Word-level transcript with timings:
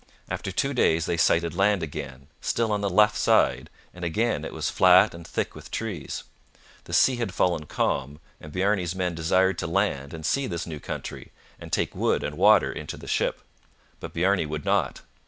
After 0.29 0.51
two 0.51 0.73
days 0.73 1.05
they 1.05 1.15
sighted 1.15 1.53
land 1.53 1.83
again, 1.83 2.25
still 2.41 2.71
on 2.71 2.81
the 2.81 2.89
left 2.89 3.15
side, 3.15 3.69
and 3.93 4.03
again 4.03 4.43
it 4.43 4.51
was 4.51 4.67
flat 4.67 5.13
and 5.13 5.27
thick 5.27 5.53
with 5.53 5.69
trees. 5.69 6.23
The 6.85 6.91
sea 6.93 7.17
had 7.17 7.35
fallen 7.35 7.67
calm, 7.67 8.19
and 8.39 8.51
Bjarne's 8.51 8.95
men 8.95 9.13
desired 9.13 9.59
to 9.59 9.67
land 9.67 10.11
and 10.15 10.25
see 10.25 10.47
this 10.47 10.65
new 10.65 10.79
country, 10.79 11.31
and 11.59 11.71
take 11.71 11.93
wood 11.93 12.23
and 12.23 12.35
water 12.35 12.71
into 12.71 12.97
the 12.97 13.05
ship. 13.05 13.43
But 13.99 14.13
Bjarne 14.13 14.49
would 14.49 14.65
not. 14.65 15.01